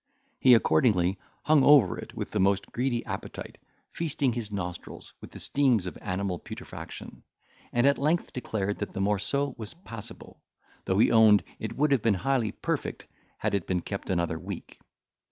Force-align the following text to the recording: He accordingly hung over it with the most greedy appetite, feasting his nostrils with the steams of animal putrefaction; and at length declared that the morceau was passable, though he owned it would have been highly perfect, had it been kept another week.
He 0.39 0.55
accordingly 0.55 1.19
hung 1.43 1.63
over 1.63 1.95
it 1.99 2.15
with 2.15 2.31
the 2.31 2.39
most 2.39 2.71
greedy 2.71 3.05
appetite, 3.05 3.59
feasting 3.91 4.33
his 4.33 4.51
nostrils 4.51 5.13
with 5.21 5.29
the 5.29 5.37
steams 5.37 5.85
of 5.85 5.95
animal 6.01 6.39
putrefaction; 6.39 7.21
and 7.71 7.85
at 7.85 7.99
length 7.99 8.33
declared 8.33 8.79
that 8.79 8.93
the 8.93 8.99
morceau 8.99 9.53
was 9.59 9.75
passable, 9.75 10.41
though 10.85 10.97
he 10.97 11.11
owned 11.11 11.43
it 11.59 11.77
would 11.77 11.91
have 11.91 12.01
been 12.01 12.15
highly 12.15 12.51
perfect, 12.51 13.05
had 13.37 13.53
it 13.53 13.67
been 13.67 13.81
kept 13.83 14.09
another 14.09 14.39
week. 14.39 14.79